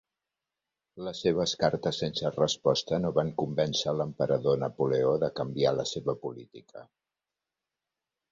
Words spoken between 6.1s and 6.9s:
política.